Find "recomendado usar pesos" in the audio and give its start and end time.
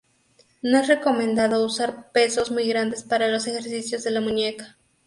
0.87-2.49